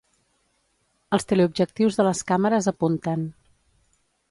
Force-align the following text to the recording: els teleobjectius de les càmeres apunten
els 1.17 1.27
teleobjectius 1.33 1.99
de 2.01 2.07
les 2.09 2.23
càmeres 2.33 2.71
apunten 2.73 3.31